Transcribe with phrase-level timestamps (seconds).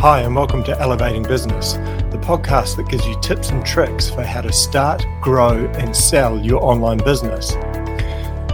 [0.00, 4.22] Hi, and welcome to Elevating Business, the podcast that gives you tips and tricks for
[4.22, 7.52] how to start, grow, and sell your online business.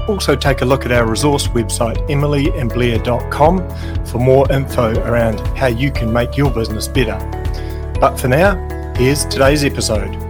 [0.09, 5.93] Also, take a look at our resource website, emilyandblair.com, for more info around how you
[5.93, 7.17] can make your business better.
[8.01, 8.57] But for now,
[8.97, 10.26] here's today's episode.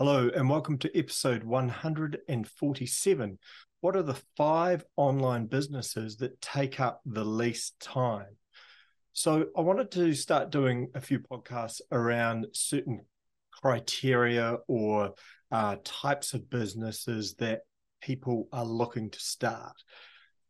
[0.00, 3.38] Hello, and welcome to episode 147
[3.80, 8.36] what are the five online businesses that take up the least time?
[9.12, 13.00] So I wanted to start doing a few podcasts around certain
[13.50, 15.14] criteria or
[15.50, 17.62] uh, types of businesses that
[18.00, 19.74] people are looking to start.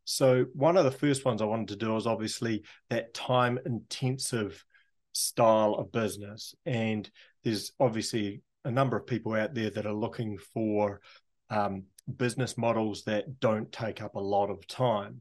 [0.05, 4.63] So one of the first ones I wanted to do is obviously that time intensive
[5.13, 6.55] style of business.
[6.67, 7.09] And
[7.45, 11.01] there's obviously a number of people out there that are looking for
[11.51, 11.85] um,
[12.17, 15.21] business models that don't take up a lot of time.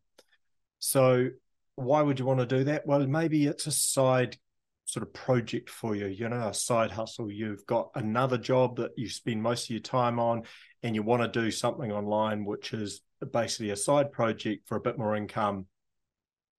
[0.80, 1.30] So,
[1.76, 2.88] why would you want to do that?
[2.88, 4.38] Well, maybe it's a side
[4.86, 7.32] sort of project for you, you know, a side hustle.
[7.32, 10.44] You've got another job that you spend most of your time on,
[10.82, 13.02] and you want to do something online, which is
[13.32, 15.68] basically a side project for a bit more income.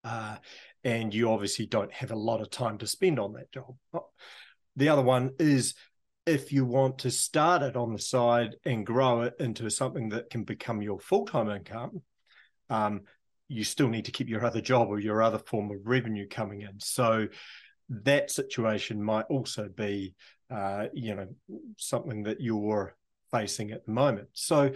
[0.04, 0.36] Uh,
[0.84, 3.74] and you obviously don't have a lot of time to spend on that job.
[4.76, 5.74] The other one is
[6.28, 10.30] if you want to start it on the side and grow it into something that
[10.30, 12.02] can become your full-time income
[12.70, 13.02] um,
[13.48, 16.62] you still need to keep your other job or your other form of revenue coming
[16.62, 16.78] in.
[16.78, 17.28] So
[17.88, 20.14] that situation might also be
[20.50, 21.28] uh, you know
[21.76, 22.94] something that you're
[23.30, 24.28] facing at the moment.
[24.34, 24.72] So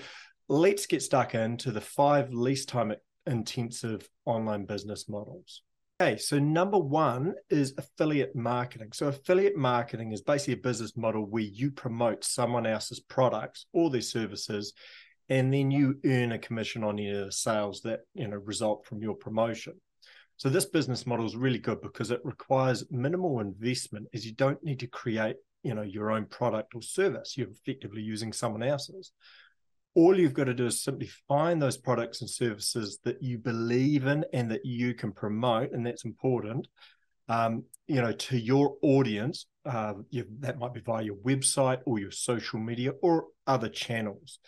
[0.49, 2.95] let's get stuck into the five least time
[3.27, 5.63] intensive online business models
[6.03, 8.91] Okay, so number one is affiliate marketing.
[8.93, 13.89] So, affiliate marketing is basically a business model where you promote someone else's products or
[13.89, 14.73] their services,
[15.29, 19.15] and then you earn a commission on the sales that you know result from your
[19.15, 19.75] promotion.
[20.39, 24.61] So, this business model is really good because it requires minimal investment, as you don't
[24.65, 27.37] need to create you know your own product or service.
[27.37, 29.13] You're effectively using someone else's
[29.95, 34.07] all you've got to do is simply find those products and services that you believe
[34.07, 36.67] in and that you can promote and that's important
[37.29, 41.99] um, you know to your audience uh, you, that might be via your website or
[41.99, 44.39] your social media or other channels.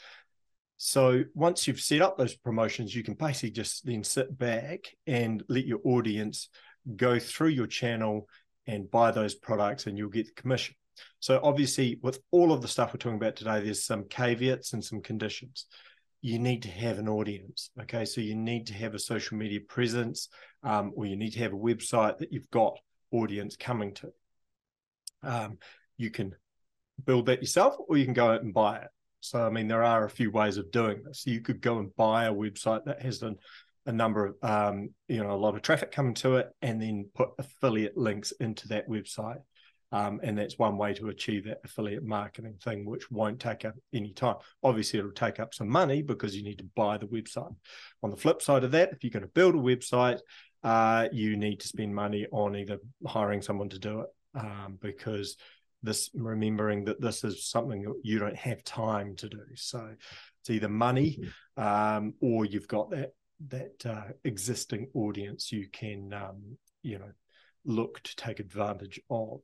[0.77, 5.43] So once you've set up those promotions you can basically just then sit back and
[5.49, 6.49] let your audience
[6.97, 8.29] go through your channel
[8.67, 10.75] and buy those products and you'll get the commission
[11.21, 14.85] so obviously, with all of the stuff we're talking about today, there's some caveats and
[14.85, 15.67] some conditions.
[16.21, 17.71] You need to have an audience.
[17.83, 20.29] Okay, so you need to have a social media presence,
[20.63, 22.79] um, or you need to have a website that you've got
[23.11, 24.13] audience coming to.
[25.23, 25.59] Um,
[25.97, 26.35] you can
[27.05, 28.89] build that yourself, or you can go out and buy it.
[29.21, 31.27] So I mean, there are a few ways of doing this.
[31.27, 33.39] You could go and buy a website that has an
[33.87, 37.09] a number of um, you know a lot of traffic coming to it and then
[37.15, 39.41] put affiliate links into that website
[39.95, 43.77] um, and that's one way to achieve that affiliate marketing thing, which won't take up
[43.93, 44.35] any time.
[44.65, 47.55] Obviously, it'll take up some money because you need to buy the website.
[48.03, 50.19] On the flip side of that, if you're going to build a website,
[50.65, 55.37] uh, you need to spend money on either hiring someone to do it um, because
[55.85, 59.45] this remembering that this is something that you don't have time to do.
[59.55, 59.95] So
[60.41, 61.21] it's either money
[61.57, 63.13] um, or you've got that
[63.49, 67.13] that uh, existing audience you can um, you know
[67.65, 69.41] look to take advantage of.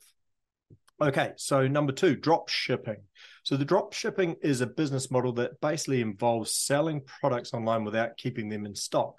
[1.03, 2.99] Okay, so number two, drop shipping.
[3.43, 8.19] So the drop shipping is a business model that basically involves selling products online without
[8.19, 9.15] keeping them in stock.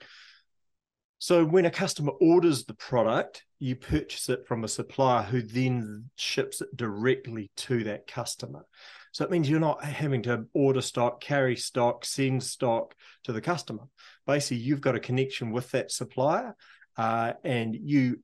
[1.17, 6.11] So when a customer orders the product, you purchase it from a supplier who then
[6.15, 8.63] ships it directly to that customer.
[9.11, 12.93] So it means you're not having to order stock, carry stock, send stock
[13.23, 13.83] to the customer.
[14.27, 16.55] Basically, you've got a connection with that supplier
[16.95, 18.23] uh, and you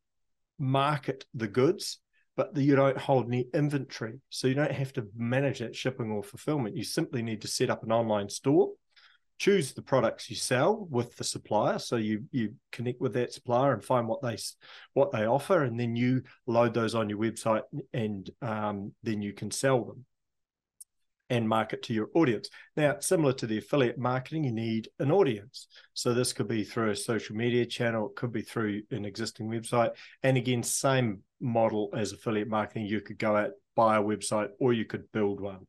[0.59, 1.99] market the goods
[2.37, 4.21] but you don't hold any inventory.
[4.29, 6.77] So you don't have to manage that shipping or fulfillment.
[6.77, 8.69] You simply need to set up an online store,
[9.39, 11.79] choose the products you sell with the supplier.
[11.79, 14.37] So you you connect with that supplier and find what they
[14.93, 19.33] what they offer, and then you load those on your website, and um, then you
[19.33, 20.05] can sell them
[21.29, 22.49] and market to your audience.
[22.75, 25.67] Now, similar to the affiliate marketing, you need an audience.
[25.93, 29.49] So this could be through a social media channel, it could be through an existing
[29.49, 29.91] website.
[30.23, 32.85] And again, same model as affiliate marketing.
[32.85, 35.67] You could go out, buy a website, or you could build one.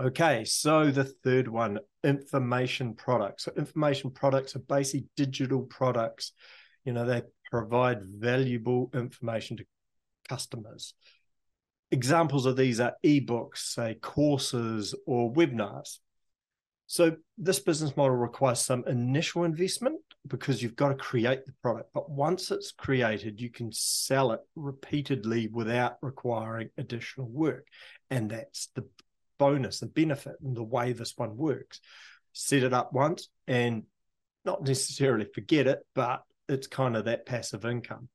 [0.00, 3.44] Okay, so the third one, information products.
[3.44, 6.32] So information products are basically digital products.
[6.84, 9.64] You know, they provide valuable information to
[10.28, 10.94] customers.
[11.92, 15.98] Examples of these are ebooks, say courses or webinars.
[16.86, 21.90] So this business model requires some initial investment because you've got to create the product.
[21.92, 27.66] But once it's created, you can sell it repeatedly without requiring additional work.
[28.10, 28.88] And that's the
[29.38, 31.80] bonus, the benefit, and the way this one works.
[32.32, 33.82] Set it up once and
[34.44, 38.08] not necessarily forget it, but it's kind of that passive income.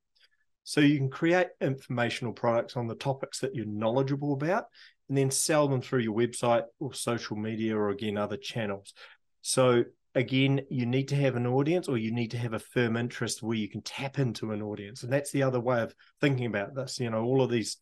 [0.67, 4.65] So you can create informational products on the topics that you're knowledgeable about
[5.07, 8.93] and then sell them through your website or social media or again other channels.
[9.41, 12.97] So again, you need to have an audience or you need to have a firm
[12.97, 15.03] interest where you can tap into an audience.
[15.03, 16.99] And that's the other way of thinking about this.
[16.99, 17.77] You know, all of these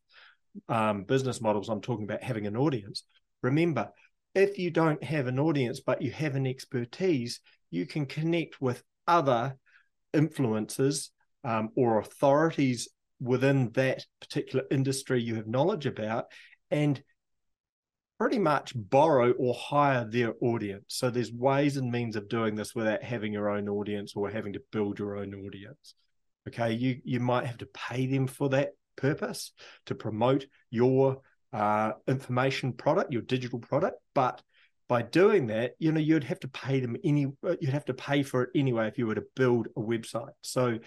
[0.69, 3.01] um, business models I'm talking about having an audience.
[3.41, 3.89] Remember,
[4.35, 7.39] if you don't have an audience, but you have an expertise,
[7.71, 9.57] you can connect with other
[10.13, 11.09] influencers
[11.45, 12.89] um, or authorities
[13.21, 16.25] within that particular industry you have knowledge about
[16.69, 17.01] and
[18.18, 20.86] pretty much borrow or hire their audience.
[20.88, 24.53] So there's ways and means of doing this without having your own audience or having
[24.53, 25.95] to build your own audience.
[26.47, 29.51] Okay, you you might have to pay them for that purpose
[29.88, 31.21] to promote your
[31.51, 34.42] uh, information product, your digital product, but
[34.88, 37.25] by doing that, you know, you'd have to pay them any,
[37.59, 40.33] you'd have to pay for it anyway if you were to build a website.
[40.42, 40.77] So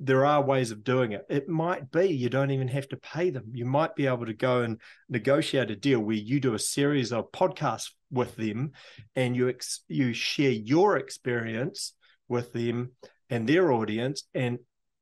[0.00, 1.26] there are ways of doing it.
[1.28, 3.50] It might be you don't even have to pay them.
[3.52, 7.12] You might be able to go and negotiate a deal where you do a series
[7.12, 8.72] of podcasts with them,
[9.16, 11.94] and you ex- you share your experience
[12.28, 12.92] with them
[13.28, 14.58] and their audience, and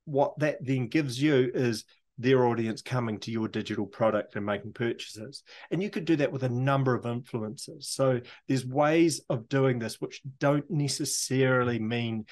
[0.06, 1.84] what that then gives you is
[2.18, 5.42] their audience coming to your digital product and making purchases.
[5.70, 7.84] And you could do that with a number of influencers.
[7.84, 12.24] So there's ways of doing this which don't necessarily mean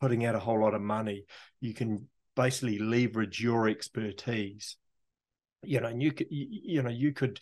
[0.00, 1.24] putting out a whole lot of money.
[1.60, 4.76] You can basically leverage your expertise.
[5.62, 7.38] You know, and you could you, know you could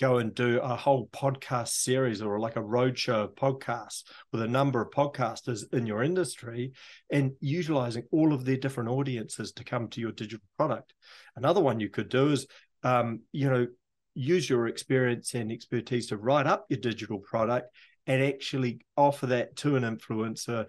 [0.00, 4.02] go and do a whole podcast series or like a roadshow of podcasts
[4.32, 6.72] with a number of podcasters in your industry
[7.12, 10.94] and utilizing all of their different audiences to come to your digital product.
[11.36, 12.46] Another one you could do is,
[12.82, 13.66] um, you know,
[14.14, 17.68] use your experience and expertise to write up your digital product
[18.06, 20.66] and actually offer that to an influencer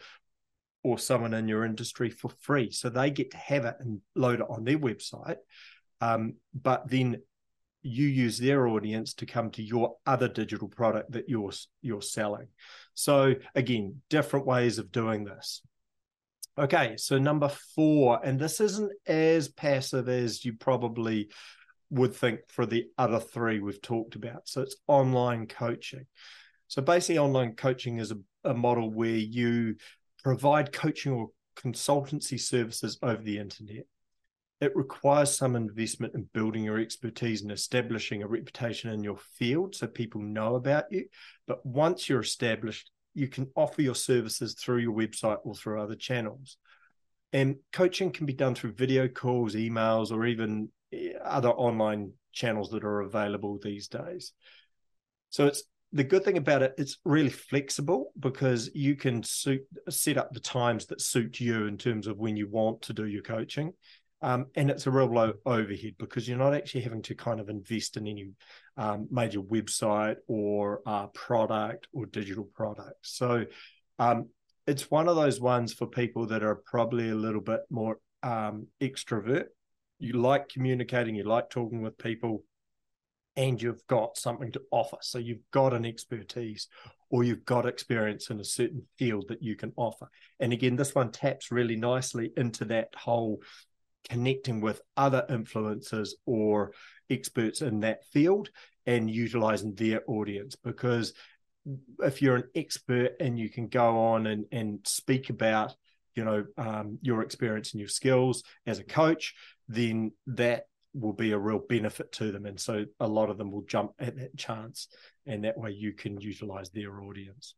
[0.83, 2.72] or someone in your industry for free.
[2.72, 5.38] So they get to have it and load it on their website.
[6.00, 7.22] Um, but then
[7.83, 11.51] you use their audience to come to your other digital product that you're
[11.81, 12.48] you're selling.
[12.94, 15.62] So again, different ways of doing this.
[16.57, 21.30] Okay, so number four, and this isn't as passive as you probably
[21.89, 24.48] would think for the other three we've talked about.
[24.48, 26.06] So it's online coaching.
[26.68, 29.75] So basically, online coaching is a, a model where you
[30.23, 33.85] provide coaching or consultancy services over the internet.
[34.59, 39.75] It requires some investment in building your expertise and establishing a reputation in your field
[39.75, 41.06] so people know about you.
[41.47, 45.95] But once you're established, you can offer your services through your website or through other
[45.95, 46.57] channels.
[47.33, 52.69] And coaching can be done through video calls, emails, or even eh, other online channels
[52.69, 54.33] that are available these days.
[55.29, 60.17] So it's the good thing about it, it's really flexible because you can suit, set
[60.17, 63.23] up the times that suit you in terms of when you want to do your
[63.23, 63.73] coaching.
[64.21, 67.49] Um, and it's a real low overhead because you're not actually having to kind of
[67.49, 68.29] invest in any
[68.77, 72.99] um, major website or uh, product or digital product.
[73.01, 73.45] So
[73.97, 74.29] um,
[74.67, 78.67] it's one of those ones for people that are probably a little bit more um,
[78.79, 79.45] extrovert.
[79.98, 82.43] You like communicating, you like talking with people,
[83.35, 84.97] and you've got something to offer.
[85.01, 86.67] So you've got an expertise
[87.09, 90.09] or you've got experience in a certain field that you can offer.
[90.39, 93.41] And again, this one taps really nicely into that whole
[94.09, 96.71] connecting with other influencers or
[97.09, 98.50] experts in that field
[98.85, 101.13] and utilizing their audience because
[102.00, 105.75] if you're an expert and you can go on and, and speak about
[106.15, 109.35] you know um, your experience and your skills as a coach
[109.67, 112.45] then that will be a real benefit to them.
[112.45, 114.88] And so a lot of them will jump at that chance,
[115.25, 117.55] and that way you can utilize their audience.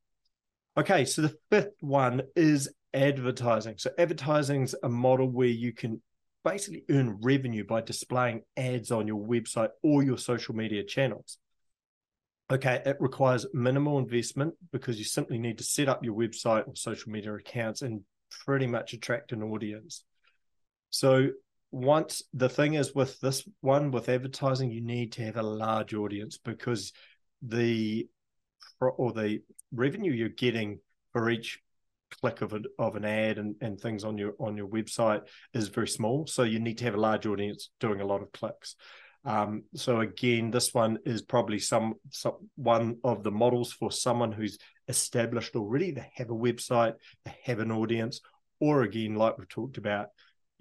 [0.78, 3.76] Okay, so the fifth one is advertising.
[3.78, 6.02] So advertising is a model where you can
[6.44, 11.38] basically earn revenue by displaying ads on your website or your social media channels.
[12.52, 16.76] Okay, it requires minimal investment because you simply need to set up your website or
[16.76, 18.02] social media accounts and
[18.46, 20.04] pretty much attract an audience.
[20.90, 21.30] So
[21.74, 25.96] once the thing is with this one with advertising you need to have a large
[25.96, 26.94] audience because
[27.42, 28.08] the
[28.80, 29.42] or the
[29.74, 30.80] revenue you're getting
[31.14, 31.60] for each
[32.22, 35.22] click of, a, of an ad and, and things on your on your website
[35.56, 36.28] is very small.
[36.28, 38.76] So you need to have a large audience doing a lot of clicks.
[39.26, 44.32] Um, so again this one is probably some, some one of the models for someone
[44.32, 45.90] who's established already.
[45.90, 46.94] They have a website
[47.26, 48.22] they have an audience
[48.60, 50.10] or again, like we've talked about,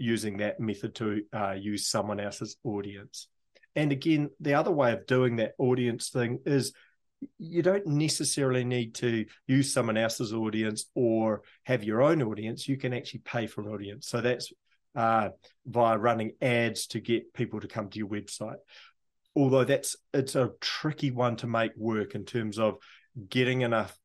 [0.02, 3.28] using that method to uh, use someone else's audience.
[3.76, 6.72] And again, the other way of doing that audience thing is
[7.38, 12.68] you don't necessarily need to use someone else's audience or have your own audience.
[12.68, 14.08] You can actually pay for an audience.
[14.08, 14.52] So that's
[14.96, 15.28] uh,
[15.64, 18.56] via running ads to get people to come to your website.
[19.36, 22.78] Although that's it's a tricky one to make work in terms of
[23.28, 23.96] getting enough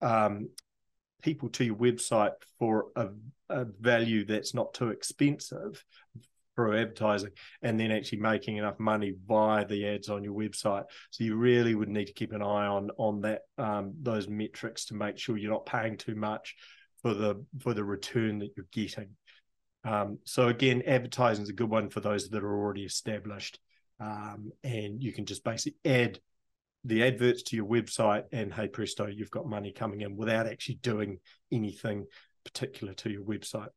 [0.00, 0.48] um,
[1.22, 3.08] people to your website for a,
[3.48, 5.84] a value that's not too expensive
[6.54, 7.30] for advertising
[7.62, 10.84] and then actually making enough money via the ads on your website.
[11.10, 14.86] So you really would need to keep an eye on on that um, those metrics
[14.86, 16.54] to make sure you're not paying too much
[17.00, 19.10] for the for the return that you're getting.
[19.84, 23.58] Um, so again advertising is a good one for those that are already established
[24.02, 26.18] um, and you can just basically add
[26.84, 30.74] the adverts to your website and hey presto you've got money coming in without actually
[30.76, 31.18] doing
[31.52, 32.06] anything
[32.44, 33.68] particular to your website.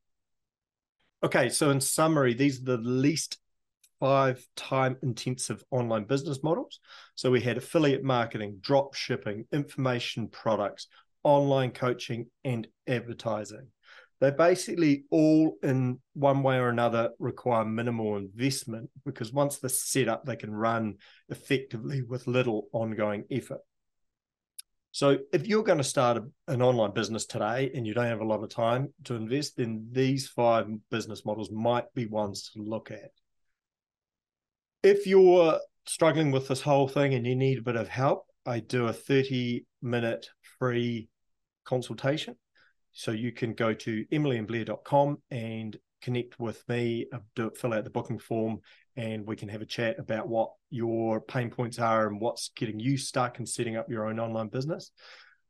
[1.24, 3.40] Okay so in summary these are the least
[4.00, 6.80] five time intensive online business models.
[7.16, 10.88] So we had affiliate marketing drop shipping information products
[11.24, 13.68] online coaching and advertising
[14.22, 20.08] they basically all in one way or another require minimal investment because once they're set
[20.08, 20.96] up they can run
[21.30, 23.62] effectively with little ongoing effort.
[24.92, 28.22] So if you're going to start a, an online business today and you don't have
[28.22, 32.62] a lot of time to invest then these five business models might be ones to
[32.62, 33.12] look at.
[34.84, 38.60] If you're struggling with this whole thing and you need a bit of help i
[38.60, 40.28] do a 30 minute
[40.60, 41.10] free
[41.64, 42.36] consultation
[42.98, 48.20] so you can go to emilyandblair.com and connect with me, uh, fill out the booking
[48.20, 48.62] form,
[48.96, 52.80] and we can have a chat about what your pain points are and what's getting
[52.80, 54.92] you stuck in setting up your own online business.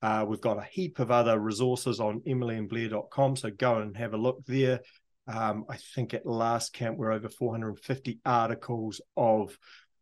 [0.01, 4.17] Uh, we've got a heap of other resources on emilyandblair.com, so go and have a
[4.17, 4.81] look there.
[5.27, 9.55] Um, I think at last count, we're over 450 articles of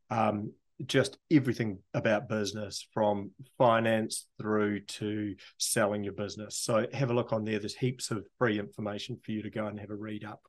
[0.09, 0.53] um,
[0.85, 6.57] just everything about business from finance through to selling your business.
[6.57, 7.59] So have a look on there.
[7.59, 10.41] There's heaps of free information for you to go and have a read up.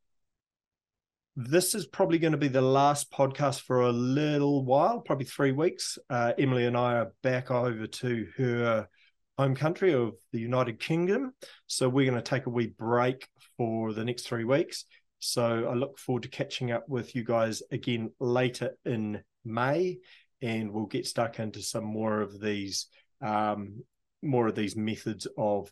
[1.37, 5.51] This is probably going to be the last podcast for a little while, probably three
[5.51, 5.99] weeks.
[6.09, 8.89] Uh, Emily and I are back over to her
[9.37, 11.33] home country of the United Kingdom.
[11.67, 13.27] So we're going to take a wee break
[13.57, 14.85] for the next three weeks.
[15.19, 19.99] So I look forward to catching up with you guys again later in May
[20.43, 22.87] and we'll get stuck into some more of these
[23.23, 23.83] um,
[24.23, 25.71] more of these methods of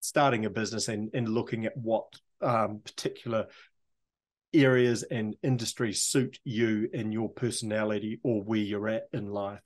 [0.00, 2.06] starting a business and, and looking at what
[2.40, 3.46] um, particular
[4.54, 9.60] areas and industries suit you and your personality or where you're at in life.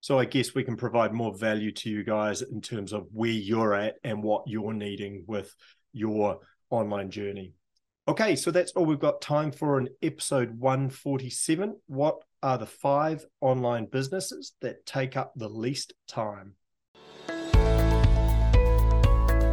[0.00, 3.30] So I guess we can provide more value to you guys in terms of where
[3.30, 5.54] you're at and what you're needing with
[5.92, 7.54] your online journey.
[8.08, 11.76] Okay, so that's all we've got time for in episode 147.
[11.86, 16.54] What are the five online businesses that take up the least time?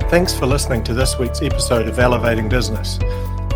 [0.10, 2.98] Thanks for listening to this week's episode of Elevating Business.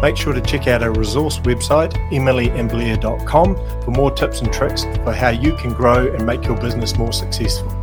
[0.03, 5.13] Make sure to check out our resource website, emilyandblair.com, for more tips and tricks for
[5.13, 7.82] how you can grow and make your business more successful.